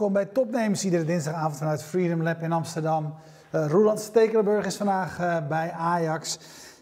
[0.00, 3.14] Welkom bij Topnames, iedere dinsdagavond vanuit Freedom Lab in Amsterdam.
[3.54, 6.38] Uh, Roland Stekelenburg is vandaag uh, bij Ajax.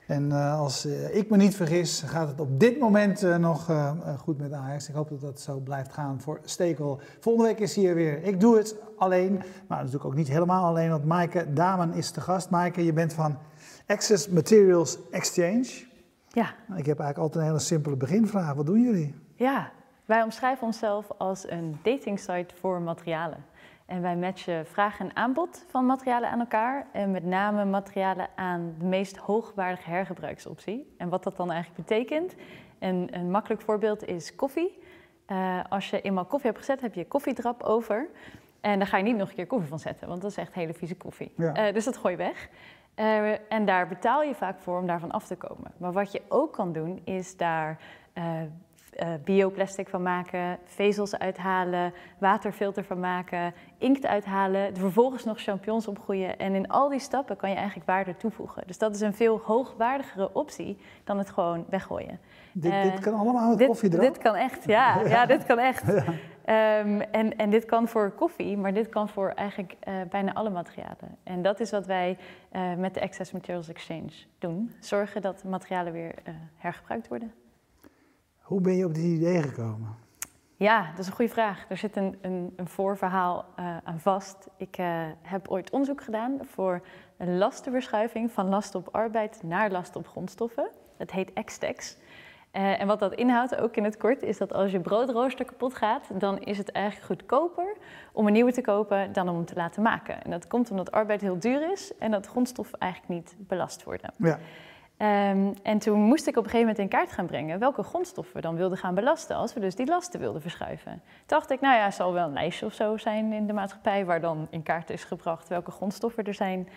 [0.07, 3.71] En uh, als ik me niet vergis, gaat het op dit moment nog
[4.19, 4.89] goed met Ajax.
[4.89, 7.01] Ik hoop dat dat zo blijft gaan voor Stekel.
[7.21, 8.23] Volgende week is hier weer.
[8.23, 12.21] Ik doe het alleen, maar natuurlijk ook niet helemaal alleen, want Maaike Damen is te
[12.21, 12.51] gast.
[12.51, 13.39] Maaike, je bent van
[13.87, 15.67] Access Materials Exchange.
[16.29, 16.55] Ja.
[16.77, 18.55] Ik heb eigenlijk altijd een hele simpele beginvraag.
[18.55, 19.15] Wat doen jullie?
[19.35, 19.71] Ja,
[20.09, 23.45] wij omschrijven onszelf als een datingsite voor materialen.
[23.87, 26.87] En wij matchen vraag en aanbod van materialen aan elkaar.
[26.93, 30.95] En met name materialen aan de meest hoogwaardige hergebruiksoptie.
[30.99, 32.35] En wat dat dan eigenlijk betekent.
[32.79, 34.79] En een makkelijk voorbeeld is koffie.
[35.27, 38.09] Uh, als je eenmaal koffie hebt gezet, heb je koffiedrap over.
[38.61, 40.55] En daar ga je niet nog een keer koffie van zetten, want dat is echt
[40.55, 41.33] hele vieze koffie.
[41.37, 41.67] Ja.
[41.67, 42.49] Uh, dus dat gooi je weg.
[42.97, 45.73] Uh, en daar betaal je vaak voor om daarvan af te komen.
[45.77, 47.79] Maar wat je ook kan doen, is daar
[49.03, 56.39] uh, bioplastic van maken, vezels uithalen, waterfilter van maken, inkt uithalen, vervolgens nog champignons opgroeien.
[56.39, 58.63] En in al die stappen kan je eigenlijk waarde toevoegen.
[58.67, 62.19] Dus dat is een veel hoogwaardigere optie dan het gewoon weggooien.
[62.53, 64.01] Dit, uh, dit kan allemaal met koffie erop?
[64.01, 65.01] Dit kan echt, ja.
[65.01, 65.27] ja.
[65.27, 65.85] dit kan echt.
[65.87, 66.05] Ja.
[66.81, 70.51] Um, en, en dit kan voor koffie, maar dit kan voor eigenlijk uh, bijna alle
[70.51, 71.17] materialen.
[71.23, 72.19] En dat is wat wij
[72.53, 74.73] uh, met de Access Materials Exchange doen.
[74.81, 76.15] Zorgen dat materialen weer
[76.57, 77.33] hergebruikt worden.
[78.49, 79.97] Hoe ben je op dit idee gekomen?
[80.57, 81.67] Ja, dat is een goede vraag.
[81.69, 84.49] Er zit een, een, een voorverhaal uh, aan vast.
[84.57, 84.87] Ik uh,
[85.23, 86.81] heb ooit onderzoek gedaan voor
[87.17, 90.71] een lastenverschuiving van last op arbeid naar last op grondstoffen.
[90.97, 91.97] Dat heet XTEX.
[92.53, 95.75] Uh, en wat dat inhoudt, ook in het kort, is dat als je broodrooster kapot
[95.75, 97.77] gaat, dan is het eigenlijk goedkoper
[98.13, 100.25] om een nieuwe te kopen dan om hem te laten maken.
[100.25, 104.13] En dat komt omdat arbeid heel duur is en dat grondstoffen eigenlijk niet belast worden.
[104.17, 104.39] Ja.
[105.03, 108.35] Um, en toen moest ik op een gegeven moment in kaart gaan brengen welke grondstoffen
[108.37, 110.93] we dan wilden gaan belasten als we dus die lasten wilden verschuiven.
[110.93, 114.05] Toen dacht ik, nou ja, zal wel een lijstje of zo zijn in de maatschappij
[114.05, 116.69] waar dan in kaart is gebracht welke grondstoffen er zijn.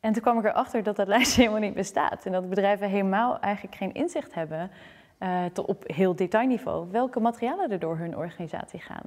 [0.00, 3.38] En toen kwam ik erachter dat dat lijstje helemaal niet bestaat en dat bedrijven helemaal
[3.40, 4.70] eigenlijk geen inzicht hebben
[5.20, 9.04] uh, op heel detailniveau welke materialen er door hun organisatie gaan.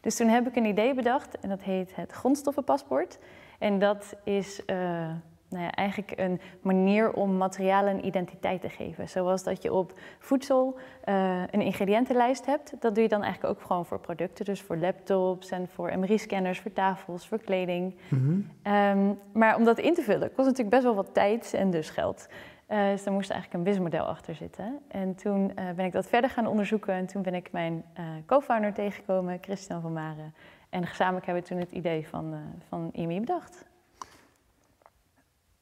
[0.00, 3.18] Dus toen heb ik een idee bedacht en dat heet het grondstoffenpaspoort.
[3.58, 5.10] En dat is uh,
[5.48, 9.08] nou ja, eigenlijk een manier om materialen een identiteit te geven.
[9.08, 12.74] Zoals dat je op voedsel uh, een ingrediëntenlijst hebt.
[12.80, 14.44] Dat doe je dan eigenlijk ook gewoon voor producten.
[14.44, 17.96] Dus voor laptops en voor MRI-scanners, voor tafels, voor kleding.
[18.08, 18.18] Mm
[18.62, 18.72] -hmm.
[18.74, 21.90] um, maar om dat in te vullen kost natuurlijk best wel wat tijd en dus
[21.90, 22.28] geld.
[22.68, 24.78] Uh, dus daar moest eigenlijk een businessmodel achter zitten.
[24.88, 26.94] En toen uh, ben ik dat verder gaan onderzoeken.
[26.94, 27.84] En toen ben ik mijn
[28.26, 30.34] co-founder tegengekomen, Christian van Maren.
[30.70, 32.34] En gezamenlijk hebben we toen het idee van,
[32.68, 33.66] van IMI bedacht.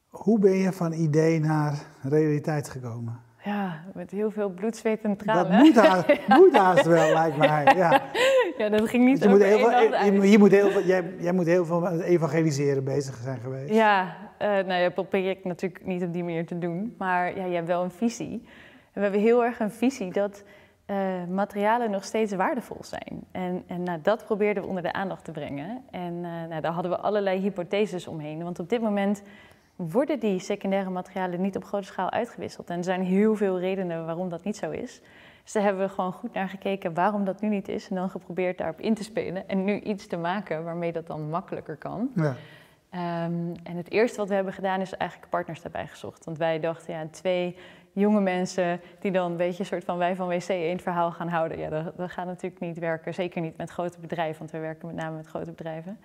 [0.08, 3.24] Hoe ben je van idee naar realiteit gekomen?
[3.46, 5.50] Ja, met heel veel bloed, zweet en tranen.
[5.50, 6.36] Dat moet haast, ja.
[6.36, 7.72] moet haast wel, lijkt mij.
[7.76, 8.02] Ja.
[8.58, 11.32] ja, dat ging niet je moet heel veel, je, je, moet heel veel, jij, jij
[11.32, 13.74] moet heel veel met evangeliseren bezig zijn geweest.
[13.74, 16.94] Ja, uh, nou ja, probeer ik natuurlijk niet op die manier te doen.
[16.98, 18.42] Maar ja, je hebt wel een visie.
[18.92, 20.42] En we hebben heel erg een visie dat
[20.86, 20.96] uh,
[21.28, 23.24] materialen nog steeds waardevol zijn.
[23.32, 25.82] En, en nou, dat probeerden we onder de aandacht te brengen.
[25.90, 28.42] En uh, nou, daar hadden we allerlei hypotheses omheen.
[28.42, 29.22] Want op dit moment
[29.76, 32.70] worden die secundaire materialen niet op grote schaal uitgewisseld.
[32.70, 35.00] En er zijn heel veel redenen waarom dat niet zo is.
[35.42, 37.88] Dus daar hebben we gewoon goed naar gekeken waarom dat nu niet is.
[37.88, 39.48] En dan geprobeerd daarop in te spelen.
[39.48, 42.10] En nu iets te maken waarmee dat dan makkelijker kan.
[42.14, 42.36] Ja.
[43.24, 46.24] Um, en het eerste wat we hebben gedaan is eigenlijk partners daarbij gezocht.
[46.24, 47.56] Want wij dachten, ja, twee
[47.92, 51.28] jonge mensen die dan een beetje een soort van wij van WC het verhaal gaan
[51.28, 51.58] houden.
[51.58, 53.14] Ja, dat, dat gaat natuurlijk niet werken.
[53.14, 55.98] Zeker niet met grote bedrijven, want we werken met name met grote bedrijven.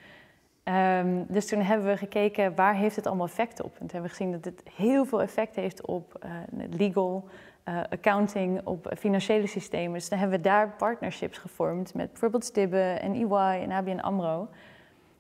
[0.64, 3.72] Um, dus toen hebben we gekeken waar heeft het allemaal effect op.
[3.72, 6.32] En toen hebben we gezien dat het heel veel effect heeft op uh,
[6.70, 7.28] legal,
[7.66, 9.94] uh, accounting, op financiële systemen.
[9.94, 14.48] Dus dan hebben we daar partnerships gevormd met bijvoorbeeld Stibbe en EY en ABN AMRO.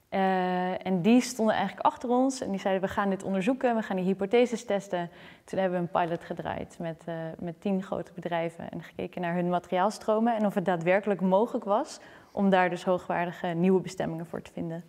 [0.10, 3.82] Uh, en die stonden eigenlijk achter ons en die zeiden we gaan dit onderzoeken, we
[3.82, 5.10] gaan die hypotheses testen.
[5.44, 7.04] Toen hebben we een pilot gedraaid met,
[7.40, 12.00] met tien grote bedrijven en gekeken naar hun materiaalstromen en of het daadwerkelijk mogelijk was
[12.32, 14.84] om daar dus hoogwaardige nieuwe bestemmingen voor te vinden.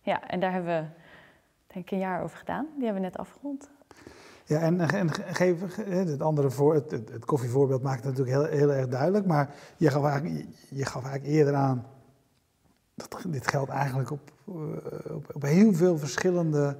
[0.00, 0.88] Ja, en daar hebben we
[1.66, 2.66] denk ik een jaar over gedaan.
[2.74, 3.70] Die hebben we net afgerond.
[4.44, 8.88] Ja, en, en geef, het andere voor, het, koffievoorbeeld maakt het natuurlijk heel, heel erg
[8.88, 9.26] duidelijk.
[9.26, 11.86] Maar je gaf eigenlijk, je gaf eigenlijk eerder aan
[12.94, 16.76] dat dit geldt eigenlijk op, eh, op, op heel veel verschillende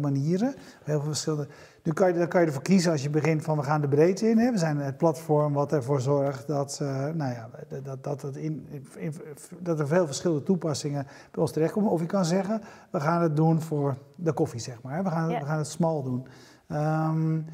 [0.00, 0.54] manieren.
[0.84, 1.46] Heel veel verschillende.
[1.82, 3.88] Nu kan je, dan kan je ervoor kiezen als je begint van we gaan de
[3.88, 4.38] breedte in.
[4.38, 4.50] Hè.
[4.50, 7.50] We zijn het platform wat ervoor zorgt dat, uh, nou ja,
[7.82, 9.14] dat, dat, het in, in,
[9.58, 11.90] dat er veel verschillende toepassingen bij ons terechtkomen.
[11.90, 15.04] Of je kan zeggen, we gaan het doen voor de koffie, zeg maar.
[15.04, 15.38] We gaan, ja.
[15.38, 16.26] we gaan het smal doen.
[16.68, 17.46] Um,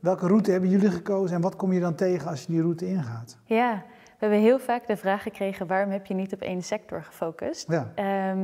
[0.00, 2.86] welke route hebben jullie gekozen en wat kom je dan tegen als je die route
[2.86, 3.38] ingaat?
[3.44, 3.84] Ja,
[4.18, 7.70] We hebben heel vaak de vraag gekregen: waarom heb je niet op één sector gefocust?
[7.70, 7.92] Ja.
[7.94, 8.40] Ehm,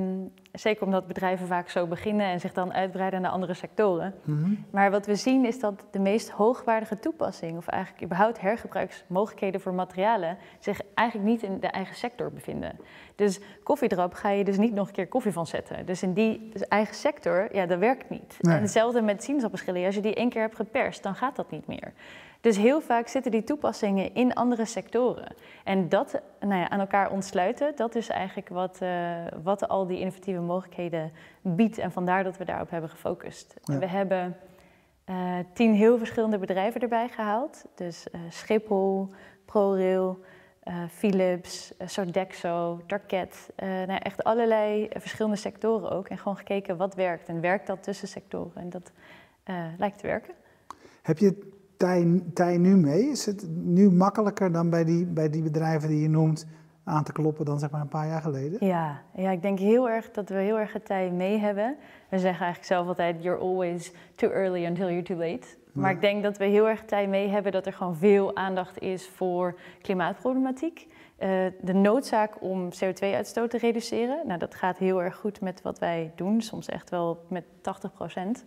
[0.57, 4.15] zeker omdat bedrijven vaak zo beginnen en zich dan uitbreiden naar andere sectoren.
[4.23, 4.51] Mhm.
[4.71, 9.75] Maar wat we zien is dat de meest hoogwaardige toepassing, of eigenlijk überhaupt hergebruiksmogelijkheden voor
[9.75, 12.79] materialen, zich eigenlijk niet in de eigen sector bevinden.
[13.15, 15.87] Dus koffiedrop ga je dus niet nog een keer koffie van zetten.
[15.87, 18.37] Dus in die eigen sector, ja, dat werkt niet.
[18.41, 18.55] Nee.
[18.55, 19.87] En hetzelfde met sinaasappelschillen.
[19.87, 21.93] Als je die één keer hebt geperst, dan gaat dat niet meer.
[22.41, 25.35] Dus heel vaak zitten die toepassingen in andere sectoren.
[25.65, 29.99] En dat nou ja, aan elkaar ontsluiten, dat is eigenlijk wat, eh, wat al die
[29.99, 31.13] innovatieve mogelijkheden
[31.43, 31.79] biedt.
[31.79, 33.57] En vandaar dat we daarop hebben gefocust.
[33.63, 33.79] Ja.
[33.79, 34.37] We hebben
[35.07, 37.65] eh, tien heel verschillende bedrijven erbij gehaald.
[37.75, 39.09] Dus eh, Schiphol,
[39.45, 40.19] ProRail,
[40.91, 43.51] Philips, Sodexo, Target.
[43.57, 46.09] eh, nou, echt allerlei verschillende sectoren ook.
[46.09, 47.29] En gewoon gekeken wat werkt.
[47.29, 48.53] En werkt dat tussen sectoren?
[48.55, 48.93] En dat
[49.77, 50.35] lijkt te werken.
[51.03, 53.03] Heb je tij, tij nu mee?
[53.11, 56.47] Is het nu makkelijker dan bij die, bij die bedrijven die je noemt
[56.85, 58.67] aan te kloppen dan zeg maar een paar jaar geleden?
[58.67, 61.77] Ja, ja, ik denk heel erg dat we heel erg het tij mee hebben.
[62.11, 65.47] We zeggen eigenlijk zelf altijd, you're always too early until you're too late.
[65.73, 65.95] Maar Ja.
[65.97, 69.09] ik denk dat we heel erg tij mee hebben dat er gewoon veel aandacht is
[69.09, 70.87] voor klimaatproblematiek.
[71.17, 71.29] Eh,
[71.61, 74.27] de noodzaak om CO2-uitstoot te reduceren.
[74.27, 77.93] Nou, dat gaat heel erg goed met wat wij doen, soms echt wel met 80
[77.93, 78.45] procent.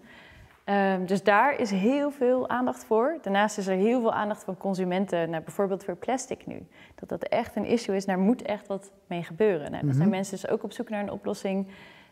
[0.69, 3.17] Ehm, dus daar is heel veel aandacht voor.
[3.21, 6.67] Daarnaast is er heel veel aandacht van consumenten, nou, bijvoorbeeld voor plastic nu.
[6.95, 9.71] Dat dat echt een issue is, daar moet echt wat mee gebeuren.
[9.71, 10.09] Nou, zijn Mhm.
[10.09, 11.67] mensen dus ook op zoek naar een oplossing.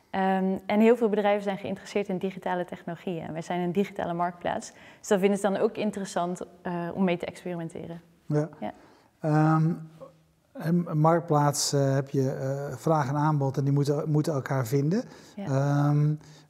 [0.09, 3.23] Ehm, en heel veel bedrijven zijn geïnteresseerd in digitale technologieën.
[3.27, 4.71] En wij zijn een digitale marktplaats.
[4.99, 8.01] Dus dan vinden ze dan ook interessant eh, om mee te experimenteren.
[8.25, 8.49] Ja.
[8.59, 8.73] Ja.
[9.19, 9.71] Ehm,
[10.53, 15.03] een marktplaats eh, heb je eh, vraag en aanbod en die moeten, moeten elkaar vinden.
[15.35, 15.93] Ja.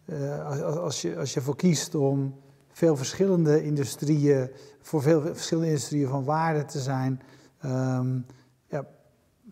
[0.07, 2.35] Eh, als, als, je, als je ervoor kiest om
[2.71, 4.49] veel verschillende industrieën,
[4.81, 7.21] voor veel verschillende industrieën van waarde te zijn,
[7.61, 8.15] ehm,
[8.69, 8.85] ja,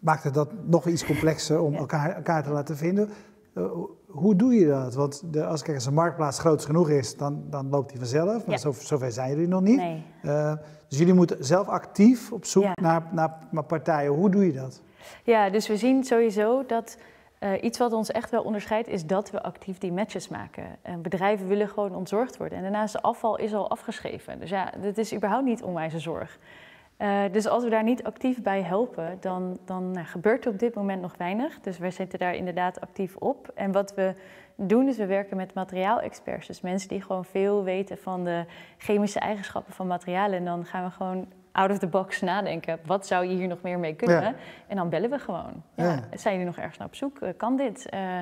[0.02, 3.10] maakt het dat nog iets complexer om elkaar, elkaar te laten vinden.
[3.54, 3.64] Eh,
[4.08, 4.94] hoe- doe je dat?
[4.94, 8.46] Want de, als, kijk, als een marktplaats groot genoeg is, dan, dan loopt die vanzelf.
[8.46, 8.58] Maar Ja.
[8.58, 9.78] zo, zover zijn jullie nog niet.
[9.78, 10.04] Nee.
[10.22, 10.54] Eh,
[10.88, 12.72] dus jullie moeten zelf actief op zoek Ja.
[12.82, 14.12] naar, naar, naar partijen.
[14.12, 14.82] Hoe doe je dat?
[15.24, 16.98] Ja, dus we zien sowieso dat
[17.46, 20.66] eh, iets wat ons echt wel onderscheidt, is dat we actief die matches maken.
[20.82, 22.58] En bedrijven willen gewoon ontzorgd worden.
[22.58, 24.40] En daarnaast de afval is al afgeschreven.
[24.40, 26.40] Dus ja, dit is überhaupt niet onwijze zorg.
[26.98, 30.60] Eh, dus als we daar niet actief bij helpen, dan, dan nou, gebeurt er op
[30.60, 31.60] dit moment nog weinig.
[31.60, 33.52] Dus wij zitten daar inderdaad actief op.
[33.56, 34.14] En wat we
[34.56, 36.48] doen, is we werken met materiaalexperts.
[36.48, 38.46] Dus mensen die gewoon veel weten van de
[38.78, 40.38] chemische eigenschappen van materialen.
[40.38, 42.80] En dan gaan we gewoon out of the box nadenken.
[42.86, 44.22] Wat zou je hier nog meer mee kunnen?
[44.22, 44.34] Ja.
[44.68, 45.64] En dan bellen we gewoon.
[45.76, 46.00] Ja.
[46.14, 47.20] Zijn jullie nog ergens naar op zoek?
[47.20, 47.90] Eh, Kan dit?
[47.90, 48.18] Eh,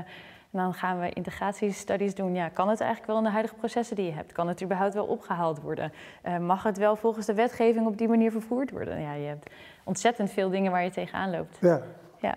[0.51, 2.33] en dan gaan we integratiestudies doen.
[2.35, 4.31] Ja, kan het eigenlijk wel in de huidige processen die je hebt?
[4.31, 5.91] Kan het überhaupt wel opgehaald worden?
[6.21, 9.01] Eh, mag het wel volgens de wetgeving op die manier vervoerd worden?
[9.01, 9.49] Ja, je hebt
[9.83, 11.57] ontzettend veel dingen waar je tegenaan loopt.
[11.61, 11.81] Ja.
[12.19, 12.35] Ja.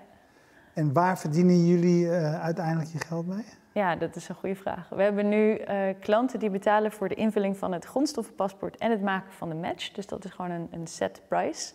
[0.75, 2.11] En waar verdienen jullie
[2.41, 3.45] uiteindelijk je geld mee?
[3.77, 4.89] Ja, dat is een goede vraag.
[4.89, 9.03] We hebben nu eh, klanten die betalen voor de invulling van het grondstoffenpaspoort en het
[9.03, 9.93] maken van de match.
[9.93, 11.75] Dus dat is gewoon een, een set price.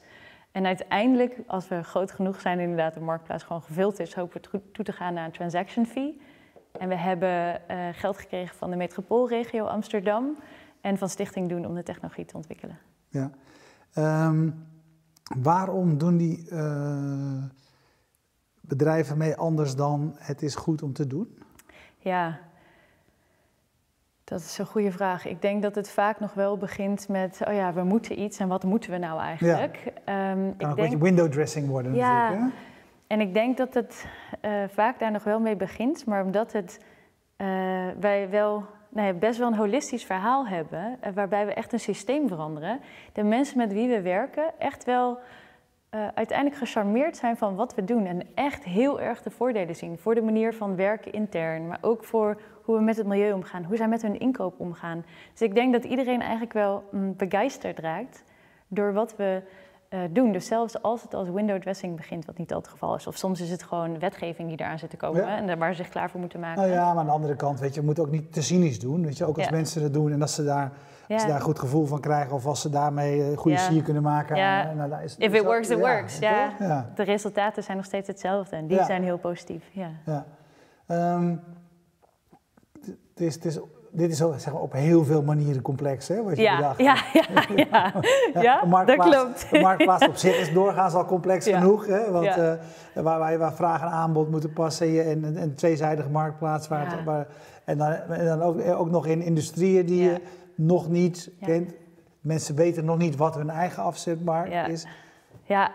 [0.51, 4.61] En uiteindelijk, als we groot genoeg zijn, inderdaad de marktplaats gewoon gevuld is, hopen we
[4.71, 6.21] toe- te gaan naar een transaction fee.
[6.71, 10.37] En we hebben eh, geld gekregen van de metropoolregio Amsterdam
[10.81, 12.77] en van Stichting Doen om de technologie te ontwikkelen.
[13.07, 13.31] Ja.
[13.93, 14.49] Ehm,
[15.37, 17.43] waarom doen die eh,
[18.61, 21.39] bedrijven mee anders dan het is goed om te doen?
[22.03, 22.39] Ja,
[24.23, 25.25] dat is een goede vraag.
[25.25, 28.47] Ik denk dat het vaak nog wel begint met, oh ja, we moeten iets en
[28.47, 29.93] wat moeten we nou eigenlijk?
[30.05, 32.29] Ehm, Kan ik ook een denk, beetje window dressing worden Ja.
[32.29, 32.53] natuurlijk.
[33.07, 34.05] en ik denk dat het
[34.41, 36.79] eh, vaak daar nog wel mee begint, maar omdat het,
[37.35, 37.47] eh,
[37.99, 41.79] wij wel nou ja, best wel een holistisch verhaal hebben, eh, waarbij we echt een
[41.79, 42.79] systeem veranderen,
[43.13, 45.19] de mensen met wie we werken echt wel
[45.91, 49.97] eh, uiteindelijk gecharmeerd zijn van wat we doen en echt heel erg de voordelen zien
[49.97, 53.63] voor de manier van werken intern, maar ook voor hoe we met het milieu omgaan,
[53.63, 55.05] hoe zij met hun inkoop omgaan.
[55.31, 58.23] Dus ik denk dat iedereen eigenlijk wel mm, begeisterd raakt
[58.67, 59.41] door wat we
[59.91, 60.31] eh, doen.
[60.31, 63.15] Dus zelfs als het als window dressing begint, wat niet altijd het geval is, of
[63.17, 65.37] soms is het gewoon wetgeving die eraan zit te komen Ja.
[65.37, 66.61] en daar waar ze zich klaar voor moeten maken.
[66.61, 68.79] Nou ja, maar aan de andere kant, weet je, je moet ook niet te cynisch
[68.79, 69.05] doen.
[69.05, 69.51] Weet je, ook als Ja.
[69.51, 70.71] mensen het doen en als ze daar,
[71.07, 71.13] Ja.
[71.13, 73.83] als ze daar een goed gevoel van krijgen of als ze daarmee eh, goede sier
[73.83, 74.35] kunnen maken.
[74.35, 74.73] Ja.
[74.73, 76.89] nou, daar is- If it dat- works, it works, ja.
[76.95, 79.63] De resultaten zijn nog steeds hetzelfde en die zijn heel positief.
[79.71, 79.89] Ja.
[80.05, 80.25] Ja.
[80.87, 81.35] Ehm,
[82.81, 83.59] het is, het is,
[83.91, 86.95] dit is zeg maar, op heel veel manieren complex, hè, wat je Ja, bedacht ja,
[87.13, 87.93] ja, ja.
[88.41, 89.47] Ja, een dat marktplaats- klopt.
[89.51, 91.87] Een marktplaats op zich is doorgaans al complex genoeg.
[91.87, 92.53] Hè, want, eh,
[92.93, 96.67] waar, waar, waar vraag en aanbod moeten passen en, en, en een tweezijdige marktplaats.
[96.67, 97.27] Waar
[97.65, 100.21] en dan, en dan ook, ook nog in industrieën die je
[100.55, 101.73] nog niet kent.
[102.21, 104.65] Mensen weten nog niet wat hun eigen afzetmarkt Ja.
[104.65, 104.87] is.
[105.43, 105.71] Ja,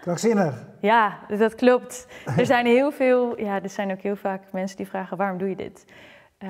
[0.00, 0.64] Krankzinnig.
[0.80, 2.06] Ja, dat klopt.
[2.36, 5.48] Er zijn heel veel, ja, er zijn ook heel vaak mensen die vragen waarom doe
[5.48, 5.84] je dit?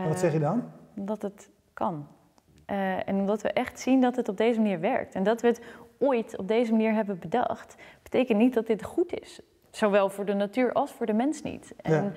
[0.09, 0.63] Wat zeg je dan?
[0.97, 2.07] Omdat het kan.
[2.67, 5.15] Uh, en omdat we echt zien dat het op deze manier werkt.
[5.15, 5.61] En dat we het
[5.99, 9.41] ooit op deze manier hebben bedacht, betekent niet dat dit goed is.
[9.71, 11.75] Zowel voor de natuur als voor de mens niet.
[11.77, 12.15] En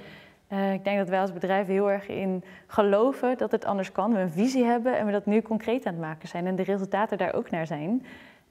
[0.47, 0.57] ja.
[0.57, 4.13] uh, ik denk dat wij als bedrijf heel erg in geloven dat het anders kan.
[4.13, 6.47] We een visie hebben en we dat nu concreet aan het maken zijn.
[6.47, 8.05] En de resultaten daar ook naar zijn.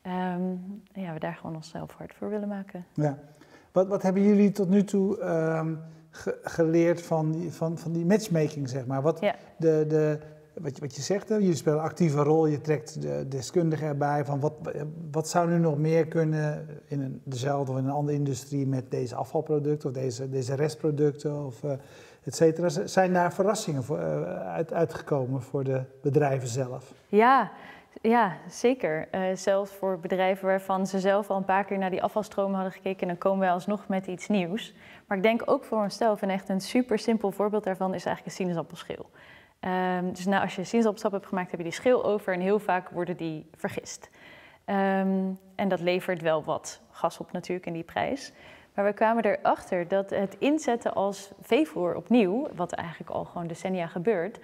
[0.06, 2.86] Um, ja, we daar gewoon onszelf hard voor willen maken.
[2.92, 3.18] Ja.
[3.72, 5.80] Wat, wat hebben jullie tot nu toe um,
[6.12, 9.02] ge geleerd van die, van, van die matchmaking, zeg maar?
[9.02, 9.34] Wat, ja.
[9.58, 10.18] de, de,
[10.60, 11.36] wat, je, wat je zegt, hè?
[11.36, 14.24] je speelt een actieve rol, je trekt de deskundigen erbij.
[14.24, 14.52] Van wat,
[15.10, 18.90] wat zou nu nog meer kunnen in een, dezelfde of in een andere industrie met
[18.90, 21.72] deze afvalproducten of deze, deze restproducten of uh,
[22.22, 22.68] et cetera?
[22.68, 26.92] Zijn daar verrassingen voor, uh, uit, uitgekomen voor de bedrijven zelf?
[27.06, 27.50] Ja,
[28.00, 29.08] ja, zeker.
[29.12, 32.72] Uh, zelfs voor bedrijven waarvan ze zelf al een paar keer naar die afvalstromen hadden
[32.72, 34.74] gekeken, en dan komen wij alsnog met iets nieuws.
[35.06, 38.26] Maar ik denk ook voor onszelf, en echt een super simpel voorbeeld daarvan is eigenlijk
[38.26, 39.10] een sinaasappelschil.
[39.60, 42.58] Um, dus nou, als je sinaasappelsap hebt gemaakt, heb je die schil over en heel
[42.58, 44.10] vaak worden die vergist.
[44.66, 48.32] Um, en dat levert wel wat gas op natuurlijk in die prijs.
[48.74, 53.86] Maar we kwamen erachter dat het inzetten als veevoer opnieuw, wat eigenlijk al gewoon decennia
[53.86, 54.40] gebeurt,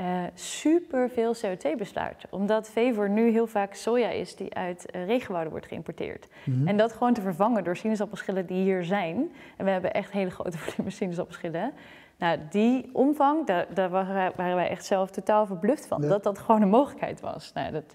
[0.00, 2.24] uh, super veel CO2 besluit.
[2.30, 6.28] Omdat veevoer nu heel vaak soja is die uit uh, regenwouden wordt geïmporteerd.
[6.44, 6.68] Mm -hmm.
[6.68, 9.30] En dat gewoon te vervangen door sinaasappelschillen die hier zijn.
[9.56, 11.72] En we hebben echt hele grote volumes sinaasappelschillen.
[12.18, 13.90] Nou, die omvang, daar, daar
[14.36, 16.02] waren wij echt zelf totaal verbluft van.
[16.02, 16.08] Ja.
[16.08, 17.52] Dat dat gewoon een mogelijkheid was.
[17.52, 17.94] Nou, dat,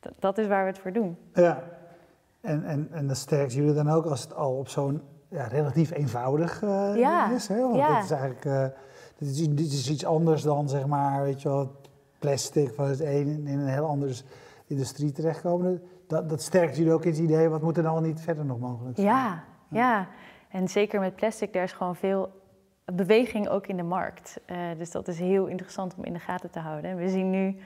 [0.00, 1.16] dat, dat, is waar we het voor doen.
[1.34, 1.62] Ja,
[2.40, 5.90] en, en, en dat sterkt jullie dan ook als het al op zo'n ja, relatief
[5.90, 7.30] eenvoudig uh, ja.
[7.30, 7.48] is.
[7.48, 7.60] Hè?
[7.60, 7.94] Want ja.
[7.94, 8.74] dit is eigenlijk
[9.18, 11.76] dit is, dit is iets anders dan zeg maar, weet je wel,
[12.18, 14.14] plastic van het een in een heel andere
[14.66, 15.82] industrie terechtkomen.
[16.06, 18.58] Dat, dat sterkt jullie ook in het idee, wat moet er dan niet verder nog
[18.58, 19.08] mogelijk zijn?
[19.08, 20.08] Ja, ja.
[20.48, 22.30] En zeker met plastic, daar is gewoon veel
[22.84, 24.40] beweging ook in de markt.
[24.46, 26.90] Uh, dus dat is heel interessant om in de gaten te houden.
[26.90, 27.56] En we zien nu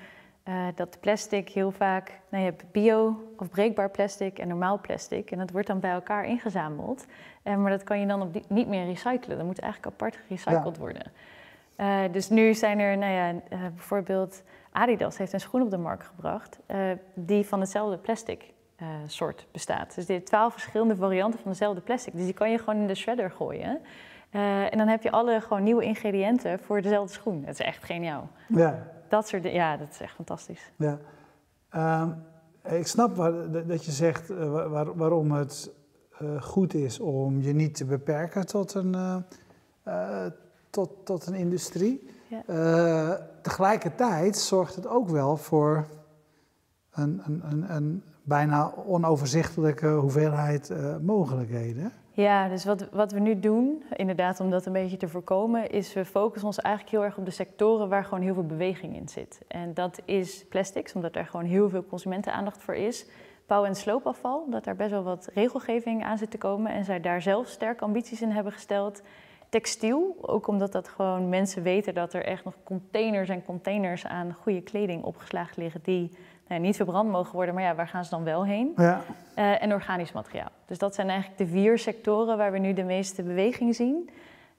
[0.49, 5.31] uh, dat plastic heel vaak, nou, je hebt bio of breekbaar plastic en normaal plastic.
[5.31, 7.07] En dat wordt dan bij elkaar ingezameld.
[7.45, 9.37] Uh, maar dat kan je dan op die, niet meer recyclen.
[9.37, 10.81] Dat moet eigenlijk apart gerecycled ja.
[10.81, 11.13] worden.
[12.11, 14.43] Dus nu zijn er, nou ja, bijvoorbeeld
[14.73, 16.59] Adidas heeft een schoen op de markt gebracht
[17.15, 18.55] die van hetzelfde plastic
[19.07, 19.95] soort bestaat.
[19.95, 22.13] Dus heeft twaalf verschillende varianten van dezelfde plastic.
[22.13, 23.81] Dus die kan je gewoon in de shredder gooien.
[24.71, 27.41] En dan heb je alle gewoon nieuwe ingrediënten voor dezelfde schoen.
[27.41, 28.29] Dat is echt geniaal.
[28.49, 28.87] Ja.
[29.09, 30.73] Dat soort ja, dat is echt fantastisch.
[30.77, 30.99] Ja.
[32.03, 32.25] Um,
[32.79, 35.71] ik snap waar, dat je zegt waar, waarom het
[36.41, 39.25] goed is om je niet te beperken tot een,
[40.77, 42.15] tot, tot een industrie.
[42.29, 43.29] Ja.
[43.43, 45.87] tegelijkertijd zorgt het ook wel voor
[46.93, 51.93] een, een, een, een bijna onoverzichtelijke hoeveelheid mogelijkheden.
[52.11, 55.95] Ja, dus wat, wat we nu doen, inderdaad om dat een beetje te voorkomen, is
[55.95, 59.09] we focussen ons eigenlijk heel erg op de sectoren waar gewoon heel veel beweging in
[59.09, 59.41] zit.
[59.49, 63.07] En dat is plastics, omdat er gewoon heel veel consumentenaandacht voor is.
[63.47, 67.01] Bouw- en sloopafval, omdat daar best wel wat regelgeving aan zit te komen en zij
[67.01, 69.03] daar zelf sterke ambities in hebben gesteld.
[69.49, 74.33] Textiel, ook omdat dat gewoon mensen weten dat er echt nog containers en containers aan
[74.33, 76.11] goede kleding opgeslagen liggen die
[76.49, 78.73] nou, niet verbrand mogen worden, maar ja, waar gaan ze dan wel heen?
[78.77, 79.03] Ja.
[79.39, 80.51] Uh, en organisch materiaal.
[80.67, 84.11] Dus dat zijn eigenlijk de vier sectoren waar we nu de meeste beweging zien.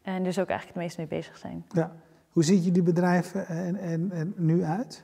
[0.02, 1.66] En dus ook eigenlijk het meest mee bezig zijn.
[1.70, 1.92] Ja.
[2.32, 5.04] Hoe ziet jullie bedrijf en, en, en nu uit?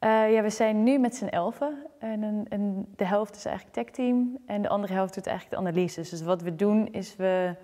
[0.00, 1.86] Uh, ja, we zijn nu met z'n elfen.
[1.98, 5.68] En, een, en de helft is eigenlijk techteam en de andere helft doet eigenlijk de
[5.68, 6.10] analyses.
[6.10, 7.54] Dus wat we doen is we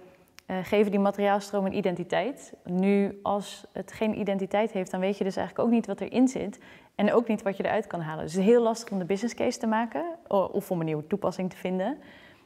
[0.46, 2.52] uh, geven die materiaalstroom een identiteit.
[2.64, 6.28] Nu, als het geen identiteit heeft, dan weet je dus eigenlijk ook niet wat erin
[6.28, 6.58] zit.
[6.94, 8.24] En ook niet wat je eruit kan halen.
[8.24, 11.06] Dus het is heel lastig om de business case te maken of om een nieuwe
[11.06, 11.98] toepassing te vinden.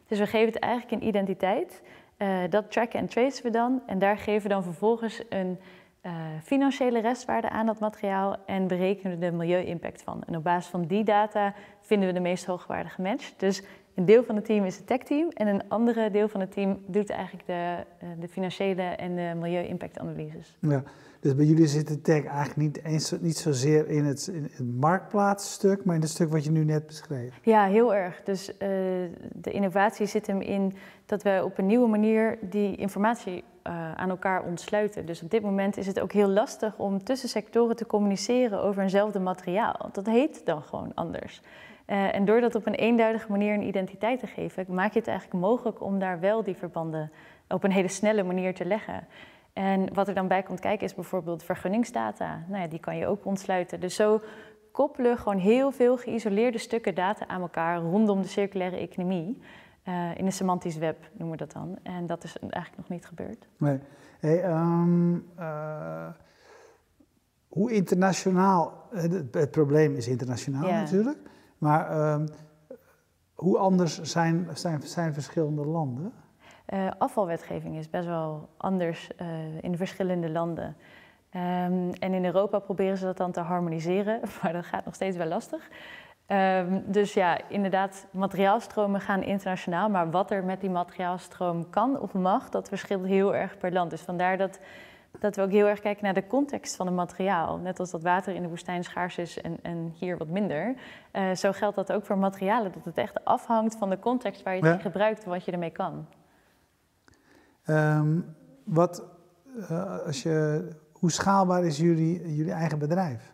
[0.07, 1.83] Dus we geven het eigenlijk een identiteit.
[2.19, 3.83] Uh, dat tracken en tracen we dan.
[3.87, 5.59] En daar geven we dan vervolgens een
[6.03, 10.23] uh, financiële restwaarde aan dat materiaal en berekenen we de milieu-impact van.
[10.27, 13.33] En op basis van die data vinden we de meest hoogwaardige match.
[13.37, 13.63] Dus
[13.95, 16.79] een deel van het team is het tech-team en een andere deel van het team
[16.87, 20.57] doet eigenlijk de, uh, de financiële en de milieu-impact-analyses.
[20.61, 20.83] Ja.
[21.21, 24.77] Dus bij jullie zit de tech eigenlijk niet, eens, niet zozeer in het, in het
[24.81, 27.41] marktplaatsstuk, maar in het stuk wat je nu net beschreef.
[27.43, 28.23] Ja, heel erg.
[28.23, 28.59] Dus uh,
[29.33, 30.73] de innovatie zit hem in
[31.07, 35.07] dat we op een nieuwe manier die informatie uh, aan elkaar ontsluiten.
[35.07, 38.83] Dus op dit moment is het ook heel lastig om tussen sectoren te communiceren over
[38.83, 39.89] eenzelfde materiaal.
[39.93, 41.43] Dat heet dan gewoon anders.
[41.91, 45.09] Uh, en door dat op een eenduidige manier een identiteit te geven, maak je het
[45.09, 47.11] eigenlijk mogelijk om daar wel die verbanden
[47.49, 49.07] op een hele snelle manier te leggen.
[49.53, 52.45] En wat er dan bij komt kijken is bijvoorbeeld vergunningsdata.
[52.49, 53.81] Nou ja, die kan je ook ontsluiten.
[53.81, 54.21] Dus zo
[54.73, 59.43] koppelen gewoon heel veel geïsoleerde stukken data aan elkaar rondom de circulaire economie.
[60.17, 61.79] in een semantisch web noemen we dat dan.
[61.83, 63.49] En dat is eigenlijk nog niet gebeurd.
[63.57, 63.79] Nee.
[64.21, 65.19] Hey, ehm,
[67.49, 71.19] hoe internationaal, het, het, probleem is internationaal natuurlijk,
[71.61, 72.27] maar ehm,
[73.35, 76.13] hoe anders zijn, zijn, zijn verschillende landen?
[76.75, 79.29] Uh, afvalwetgeving is best wel anders uh,
[79.61, 80.77] in verschillende landen.
[81.37, 85.17] Um, en in Europa proberen ze dat dan te harmoniseren, maar dat gaat nog steeds
[85.17, 85.69] wel lastig.
[86.27, 92.13] Um, dus ja, inderdaad, materiaalstromen gaan internationaal, maar wat er met die materiaalstroom kan of
[92.15, 93.91] mag, dat verschilt heel erg per land.
[93.91, 94.61] Dus vandaar dat
[95.19, 97.59] dat we ook heel erg kijken naar de context van het materiaal.
[97.59, 100.75] Net als dat water in de woestijn schaars is en, en hier wat minder.
[101.13, 104.57] Uh, zo geldt dat ook voor materialen, dat het echt afhangt van de context waar
[104.57, 106.07] je het gebruikt en wat je ermee kan.
[107.67, 109.03] Um, wat,
[109.57, 113.33] uh, als je, hoe schaalbaar is jullie, jullie eigen bedrijf?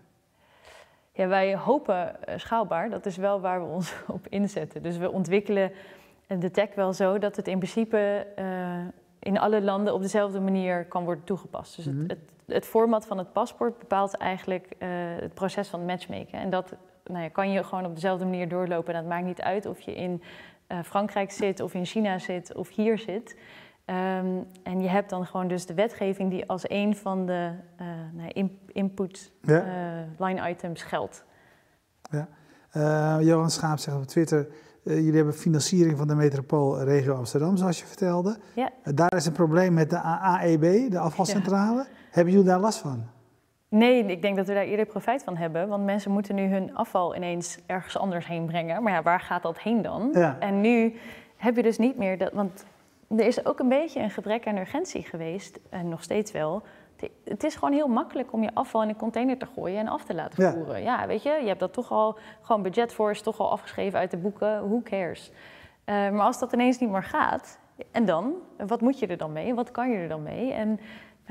[1.12, 2.90] Ja, wij hopen uh, schaalbaar.
[2.90, 4.82] Dat is wel waar we ons op inzetten.
[4.82, 5.72] Dus we ontwikkelen
[6.26, 8.26] de tech wel zo dat het in principe
[9.26, 11.76] in alle landen op dezelfde manier kan worden toegepast.
[11.76, 12.08] Dus het, mhm.
[12.08, 14.88] het, het, format van het paspoort bepaalt eigenlijk uh,
[15.20, 16.38] het proces van het matchmaken.
[16.38, 18.94] En dat nou ja, kan je gewoon op dezelfde manier doorlopen.
[18.94, 20.22] En dat maakt niet uit of je in
[20.68, 23.38] uh, Frankrijk zit, of in China zit, of hier zit.
[23.86, 27.86] Um, en je hebt dan gewoon dus de wetgeving die als een van de uh,
[28.12, 29.64] nou, input ja.
[30.18, 31.24] line items geldt.
[32.10, 32.28] Ja.
[33.20, 34.48] Johan Schaap zegt op Twitter
[34.86, 38.36] uh, jullie hebben financiering van de metropoolregio Amsterdam, zoals je vertelde.
[38.54, 38.70] Ja.
[38.84, 41.86] Uh, daar is een probleem met de AEB, de afvalcentrale.
[42.10, 43.04] Hebben jullie daar last van?
[43.68, 45.68] Nee, ik denk dat we daar eerder profijt van hebben.
[45.68, 48.82] Want mensen moeten nu hun afval ineens ergens anders heen brengen.
[48.82, 50.10] Maar ja, waar gaat dat heen dan?
[50.12, 50.36] Ja.
[50.40, 50.94] En nu
[51.36, 52.32] heb je dus niet meer dat.
[52.32, 52.64] Want
[53.08, 56.62] er is ook een beetje een gebrek aan urgentie geweest, en nog steeds wel,
[57.24, 60.04] het is gewoon heel makkelijk om je afval in een container te gooien en af
[60.04, 60.82] te laten voeren.
[60.82, 63.98] Ja, weet je, je hebt dat toch al gewoon budget voor, is toch al afgeschreven
[63.98, 65.30] uit de boeken, who cares?
[65.30, 67.58] Uh, maar als dat ineens niet meer gaat,
[67.90, 68.34] en dan?
[68.66, 69.54] Wat moet je er dan mee?
[69.54, 70.52] Wat kan je er dan mee?
[70.52, 70.80] En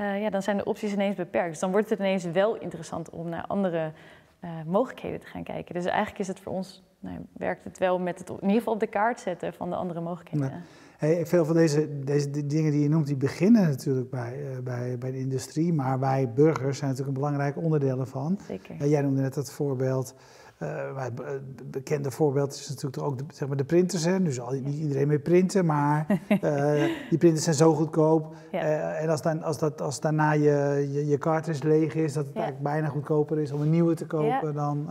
[0.00, 1.50] uh, ja, dan zijn de opties ineens beperkt.
[1.50, 3.92] Dus dan wordt het ineens wel interessant om naar andere
[4.40, 5.74] uh, mogelijkheden te gaan kijken.
[5.74, 8.72] Dus eigenlijk is het voor ons, nou, werkt het wel met het in ieder geval
[8.72, 10.64] op de kaart zetten van de andere mogelijkheden.
[10.96, 14.98] Hey, veel van deze, deze dingen die je noemt, die beginnen natuurlijk bij, uh, bij,
[14.98, 18.38] bij de industrie, maar wij burgers zijn natuurlijk een belangrijk onderdeel ervan.
[18.46, 18.74] Zeker.
[18.80, 20.14] Uh, jij noemde net het voorbeeld,
[20.62, 24.04] uh, het bekende voorbeeld is natuurlijk ook de, zeg maar de printers.
[24.04, 24.20] Hè?
[24.20, 26.06] Nu zal niet iedereen meer printen, maar
[27.10, 28.34] die printers zijn zo goedkoop.
[28.52, 28.92] Ja.
[28.92, 32.34] en als, dan, als, dat, als daarna je, je, je cartridge leeg is, dat het
[32.34, 32.40] ja.
[32.40, 34.52] eigenlijk bijna goedkoper is om een nieuwe te kopen, ja.
[34.52, 34.88] dan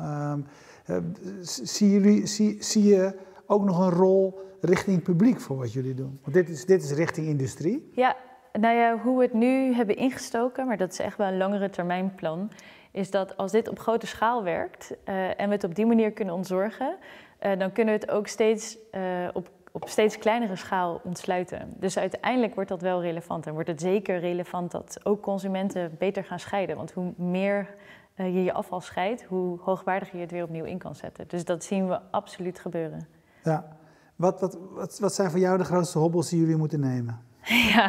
[0.89, 3.15] um, zie, jullie, zie, zie je
[3.46, 6.19] ook nog een rol richting publiek voor wat jullie doen?
[6.21, 7.89] Want dit is, dit is richting industrie.
[7.91, 8.15] Ja,
[8.60, 11.69] nou ja, hoe we het nu hebben ingestoken, maar dat is echt wel een langere
[11.69, 12.51] termijn plan,
[12.91, 16.12] is dat als dit op grote schaal werkt uh, en we het op die manier
[16.12, 16.95] kunnen ontzorgen,
[17.41, 19.01] uh, dan kunnen we het ook steeds uh,
[19.34, 21.73] op, op steeds kleinere schaal ontsluiten.
[21.80, 26.23] Dus uiteindelijk wordt dat wel relevant en wordt het zeker relevant dat ook consumenten beter
[26.23, 26.75] gaan scheiden.
[26.75, 27.75] Want hoe meer
[28.15, 31.28] je je afval scheidt, hoe hoogwaardiger je het weer opnieuw in kan zetten.
[31.28, 33.08] Dus dat zien we absoluut gebeuren.
[33.43, 33.78] Ja,
[34.15, 37.21] wat, wat, wat, wat zijn voor jou de grootste hobbels die jullie moeten nemen?
[37.73, 37.88] Ja,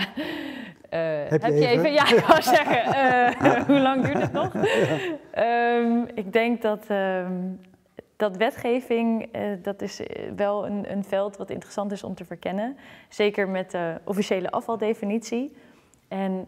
[0.91, 1.69] uh, heb, je, even?
[1.69, 1.93] even?
[1.93, 4.53] Ja, ik wou zeggen, uh, hoe lang duurt het nog?
[4.53, 5.77] Ja.
[5.77, 7.61] Um, ik denk dat, um,
[8.17, 10.01] dat wetgeving, uh, dat is
[10.37, 12.77] wel een, een veld wat interessant is om te verkennen.
[13.09, 15.57] Zeker met de officiële afvaldefinitie.
[16.09, 16.47] En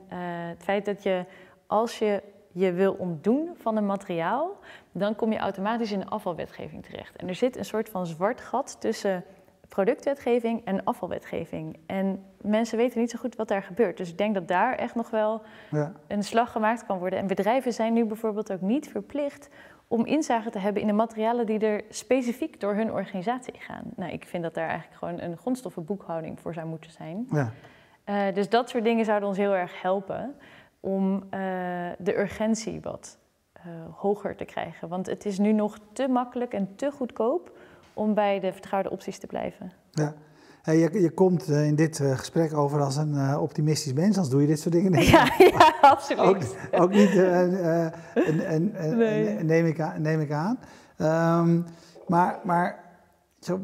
[0.48, 1.24] het feit dat je,
[1.66, 4.56] als je je wil ontdoen van een materiaal,
[4.92, 7.16] dan kom je automatisch in de afvalwetgeving terecht.
[7.16, 9.24] En er zit een soort van zwart gat tussen
[9.68, 11.76] productwetgeving en afvalwetgeving.
[11.86, 13.96] En mensen weten niet zo goed wat daar gebeurt.
[13.96, 15.92] Dus ik denk dat daar echt nog wel ja.
[16.06, 17.18] een slag gemaakt kan worden.
[17.18, 19.48] En bedrijven zijn nu bijvoorbeeld ook niet verplicht
[19.88, 23.84] om inzage te hebben in de materialen die er specifiek door hun organisatie gaan.
[23.96, 27.26] Nou, ik vind dat daar eigenlijk gewoon een grondstoffenboekhouding voor zou moeten zijn.
[27.30, 27.52] Ja.
[28.08, 30.34] Uh, dus dat soort dingen zouden ons heel erg helpen
[30.80, 31.20] om uh,
[31.98, 33.18] de urgentie wat
[33.56, 33.62] uh,
[33.94, 34.88] hoger te krijgen.
[34.88, 37.58] Want het is nu nog te makkelijk en te goedkoop
[37.98, 39.72] om bij de vertrouwde opties te blijven.
[39.90, 40.14] Ja.
[40.64, 44.30] je, je, komt eh, in dit eh, gesprek over als een uh, optimistisch mens, als
[44.30, 44.92] doe je dit soort dingen.
[45.02, 46.20] Ja, ja, absoluut.
[46.20, 47.82] Ook, ook niet, uh,
[48.14, 49.44] en, en, nee.
[49.44, 50.02] neem, ik aan.
[50.02, 50.58] Neem ik aan.
[51.40, 51.64] Um,
[52.06, 52.84] maar maar
[53.40, 53.60] zo,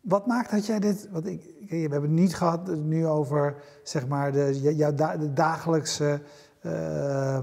[0.00, 1.08] wat maakt dat jij dit...
[1.10, 5.32] Wat ik, we hebben het niet gehad nu over zeg maar, de, jouw da, de
[5.32, 6.20] dagelijkse
[6.62, 7.38] uh,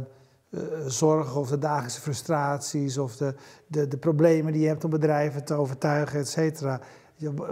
[0.87, 3.35] zorgen of de dagelijkse frustraties of de,
[3.67, 6.79] de, de, problemen die je hebt om bedrijven te overtuigen, et cetera.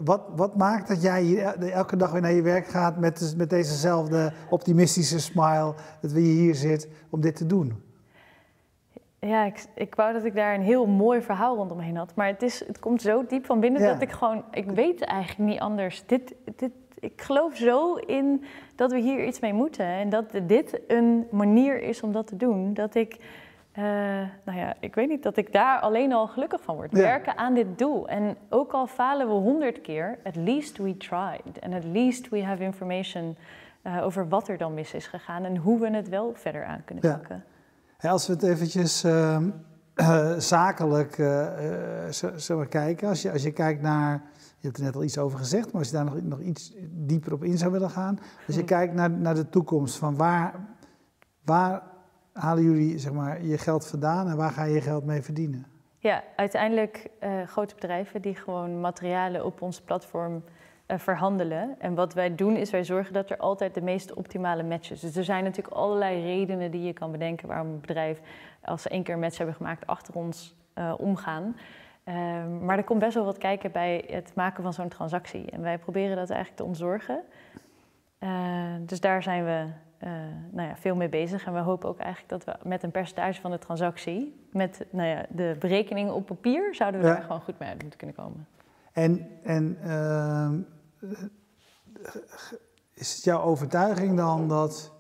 [0.04, 3.50] Wat, wat maakt dat jij hier elke dag weer naar je werk gaat met, met
[3.50, 7.84] dezezelfde optimistische smile, dat we hier zit om dit te doen?
[9.28, 12.16] ja, ik, ik wou dat ik daar een heel mooi verhaal rondomheen had.
[12.16, 13.92] Maar het, is, het komt zo diep van binnen Ja.
[13.92, 14.44] dat ik gewoon...
[14.52, 16.04] Ik weet eigenlijk niet anders.
[16.06, 16.72] Dit, dit,
[17.04, 18.44] ik geloof zo in
[18.76, 19.86] dat we hier iets mee moeten.
[19.86, 22.74] En dat dit een manier is om dat te doen.
[22.74, 23.18] Dat ik...
[23.72, 23.84] eh,
[24.46, 26.92] nou ja, ik weet niet dat ik daar alleen al gelukkig van word.
[26.92, 26.98] Ja.
[27.02, 28.08] Werken aan dit doel.
[28.08, 31.62] En ook al falen we honderd keer, at least we tried.
[31.62, 33.36] And at least we have information
[33.82, 36.82] eh, over wat er dan mis is gegaan en hoe we het wel verder aan
[36.86, 37.16] kunnen Ja.
[37.16, 37.44] pakken.
[38.02, 39.50] Als we het eventjes ehm,
[39.96, 41.16] eh, zakelijk
[42.36, 43.08] zullen kijken.
[43.08, 44.22] Als je, als je kijkt naar,
[44.64, 46.74] je hebt er net al iets over gezegd, maar als je daar nog, nog iets
[46.90, 48.20] dieper op in zou willen gaan.
[48.48, 48.68] Als je Hm.
[48.68, 50.54] kijkt naar, naar de toekomst, van waar,
[51.46, 51.82] waar
[52.34, 55.66] halen jullie zeg maar, je geld vandaan en waar ga je je geld mee verdienen?
[55.98, 60.44] Ja, uiteindelijk eh, grote bedrijven die gewoon materialen op ons platform
[60.86, 61.76] eh, verhandelen.
[61.80, 65.00] En wat wij doen is wij zorgen dat er altijd de meest optimale match is.
[65.00, 68.22] Dus er zijn natuurlijk allerlei redenen die je kan bedenken waarom een bedrijf,
[68.62, 71.56] als ze één keer een match hebben gemaakt, achter ons eh, omgaan.
[72.04, 75.52] Ehm, maar er komt best wel wat kijken bij het maken van zo'n transactie.
[75.52, 77.22] En wij proberen dat eigenlijk te ontzorgen.
[78.18, 78.30] Eh,
[78.80, 79.66] dus daar zijn we
[79.98, 80.12] eh,
[80.52, 81.46] nou ja, veel mee bezig.
[81.46, 85.08] En we hopen ook eigenlijk dat we met een percentage van de transactie, met nou
[85.08, 87.14] ja, de berekeningen op papier, zouden we Ja.
[87.14, 88.48] daar gewoon goed mee uit moeten kunnen komen.
[88.92, 90.60] En, en ehm,
[92.94, 94.93] is het jouw overtuiging dan dat.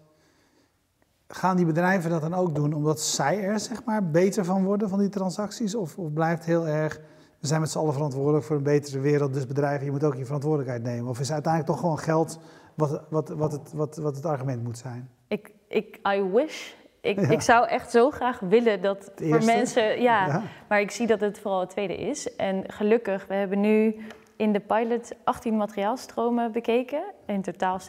[1.27, 4.89] Gaan die bedrijven dat dan ook doen omdat zij er zeg maar, beter van worden
[4.89, 5.75] van die transacties?
[5.75, 6.99] Of, of blijft heel erg.
[7.39, 10.15] We zijn met z'n allen verantwoordelijk voor een betere wereld, dus bedrijven, je moet ook
[10.15, 11.09] je verantwoordelijkheid nemen.
[11.09, 12.39] Of is uiteindelijk toch gewoon geld
[12.75, 15.09] wat, wat, wat, het, wat, wat het argument moet zijn?
[15.27, 16.71] Ik, ik, I wish.
[17.01, 17.29] Ik, Ja.
[17.29, 20.01] ik zou echt zo graag willen dat voor mensen.
[20.01, 20.41] Ja, Ja.
[20.69, 22.35] maar ik zie dat het vooral het tweede is.
[22.35, 23.95] En gelukkig, we hebben nu
[24.35, 27.03] in de pilot 18 materiaalstromen bekeken.
[27.25, 27.79] In totaal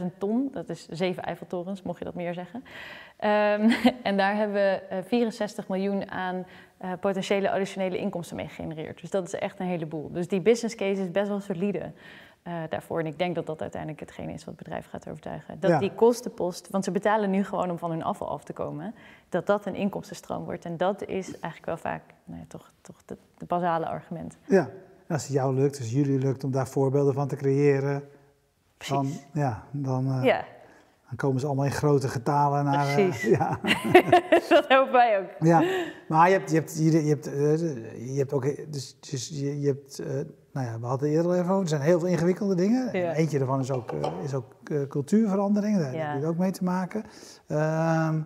[0.00, 0.48] 70.000 ton.
[0.52, 2.64] Dat is zeven Eiffeltorens, mocht je dat meer zeggen.
[3.16, 3.70] Ehm,
[4.02, 9.00] en daar hebben we eh, 64 miljoen aan eh, potentiële additionele inkomsten mee gegenereerd.
[9.00, 10.12] Dus dat is echt een heleboel.
[10.12, 11.92] Dus die business case is best wel solide
[12.42, 13.00] eh, daarvoor.
[13.00, 15.60] En ik denk dat dat uiteindelijk hetgene is wat het bedrijf gaat overtuigen.
[15.60, 15.78] Dat Ja.
[15.78, 18.94] die kostenpost, want ze betalen nu gewoon om van hun afval af te komen,
[19.28, 20.64] dat dat een inkomstenstroom wordt.
[20.64, 24.38] En dat is eigenlijk wel vaak nou ja, toch, toch de, de basale argument.
[24.46, 24.68] Ja,
[25.10, 28.02] en als het jou lukt, als jullie lukt om daar voorbeelden van te creëren,
[28.88, 30.44] dan, ja, dan, eh, Ja,
[31.06, 32.86] dan komen ze allemaal in grote getalen naar.
[32.88, 33.22] eh, Precies.
[33.30, 33.60] ja.
[34.48, 35.28] dat hopen wij ook.
[35.46, 35.64] Ja,
[36.08, 39.66] maar je hebt, je hebt, je, hebt, eh, je hebt ook, dus, dus je, je
[39.66, 40.02] hebt,
[40.52, 42.98] nou ja, we hadden eerder even over, er zijn heel veel ingewikkelde dingen.
[42.98, 43.14] Ja.
[43.14, 43.92] Eentje daarvan is ook,
[44.24, 44.54] is ook
[44.88, 46.12] cultuurverandering, daar Ja.
[46.12, 47.04] heb je ook mee te maken.
[47.46, 48.20] Ehm,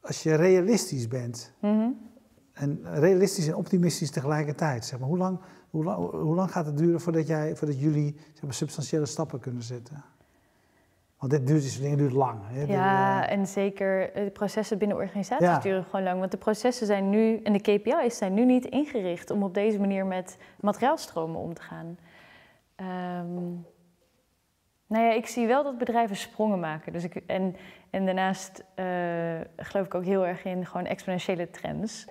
[0.00, 1.88] als je realistisch bent, Mhm.
[2.56, 5.38] En realistisch en optimistisch tegelijkertijd, zeg maar, hoe lang,
[5.70, 9.40] hoe lang, hoe lang gaat het duren voordat, jij, voordat jullie zeg maar, substantiële stappen
[9.40, 10.04] kunnen zetten?
[11.18, 12.40] Want dit duurt, dingen duurt lang.
[12.44, 12.62] Hè?
[12.62, 15.58] Ja, De- en zeker eh, de processen binnen organisaties Ja.
[15.58, 16.18] duren gewoon lang.
[16.18, 19.78] Want de processen zijn nu, en de KPI's zijn nu niet ingericht om op deze
[19.80, 21.98] manier met materiaalstromen om te gaan.
[22.76, 23.34] Ehm,
[24.86, 26.92] nou ja, ik zie wel dat bedrijven sprongen maken.
[26.92, 27.56] Dus ik, en,
[27.90, 28.86] en daarnaast eh,
[29.56, 32.06] geloof ik ook heel erg in gewoon exponentiële trends.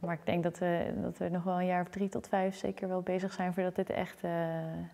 [0.00, 2.56] Maar ik denk dat we, dat we nog wel een jaar of drie tot vijf
[2.56, 4.30] zeker wel bezig zijn voordat dit echt, eh,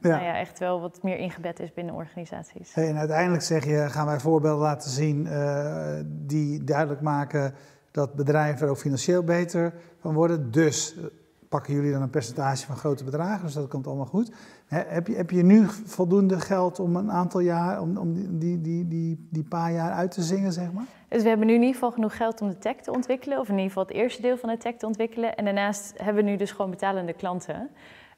[0.01, 2.75] Nou ja, echt wel wat meer ingebed is binnen organisaties.
[2.75, 7.55] Hey, En uiteindelijk zeg je, gaan wij voorbeelden laten zien eh, die duidelijk maken
[7.91, 10.51] dat bedrijven er ook financieel beter van worden.
[10.51, 11.05] Dus eh,
[11.49, 14.33] pakken jullie dan een percentage van grote bedragen, dus dat komt allemaal goed.
[14.67, 18.61] Heb, je, heb je nu voldoende geld om een aantal jaar, om, om die, die,
[18.61, 20.87] die, die, die paar jaar uit te zingen, zeg maar?
[21.13, 23.49] Dus we hebben nu in ieder geval genoeg geld om de tech te ontwikkelen, of
[23.49, 25.35] in ieder geval het eerste deel van de tech te ontwikkelen.
[25.37, 27.71] En daarnaast hebben we nu dus gewoon betalende klanten.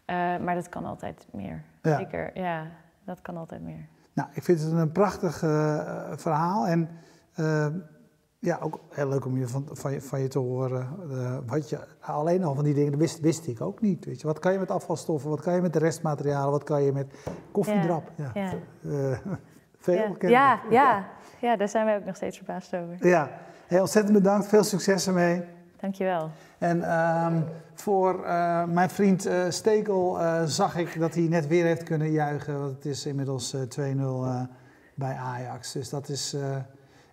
[0.04, 1.64] Eh, maar dat kan altijd meer.
[1.82, 1.98] Ja.
[1.98, 2.66] Zeker, ja,
[3.04, 3.88] dat kan altijd meer.
[4.12, 6.88] Nou, ik vind het een prachtig eh, verhaal en
[7.34, 7.66] eh,
[8.38, 10.88] ja, ook heel leuk om je van, van, je, van je te horen.
[11.46, 14.04] wat je, alleen al van die dingen wist, wist ik ook niet.
[14.04, 14.26] Weet je.
[14.26, 17.14] Wat kan je met afvalstoffen, wat kan je met de restmaterialen, wat kan je met
[17.52, 18.12] koffiedrap?
[18.16, 18.30] Ja.
[18.34, 19.20] ja.
[19.84, 20.28] Veel ja.
[20.28, 21.04] Ja, ja,
[21.38, 23.06] ja, daar zijn wij ook nog steeds verbaasd over.
[23.08, 23.30] Ja,
[23.66, 25.42] heel ontzettend bedankt, veel succes ermee.
[25.80, 26.30] Dankjewel.
[26.58, 27.40] En ehm,
[27.74, 32.10] voor eh, mijn vriend eh, Stekel eh, zag ik dat hij net weer heeft kunnen
[32.10, 32.60] juichen.
[32.60, 34.42] Want het is inmiddels eh, 2-0 eh,
[34.94, 35.72] bij Ajax.
[35.72, 36.36] Dus dat is,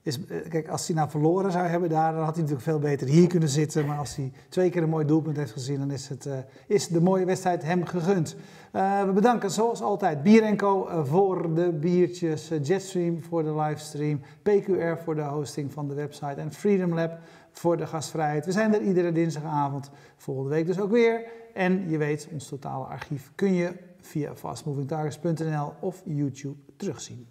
[0.01, 0.25] is...
[0.27, 3.07] eh, Kijk, als hij nou verloren zou hebben daar, dan had hij natuurlijk veel beter
[3.07, 3.85] hier kunnen zitten.
[3.85, 6.37] Maar als hij twee keer een mooi doelpunt heeft gezien, dan is, het, eh,
[6.67, 8.35] is de mooie wedstrijd hem gegund.
[8.71, 14.21] Eh, we bedanken zoals altijd Bier Co eh, voor de biertjes, Jetstream voor de livestream,
[14.41, 17.19] PQR voor de hosting van de website en Freedom Lab
[17.51, 18.45] voor de gastvrijheid.
[18.45, 21.23] We zijn er iedere dinsdagavond, volgende week dus ook weer.
[21.53, 27.27] En je weet, ons totale archief kun je via fastmovingtargets.nl of YouTube terugzien.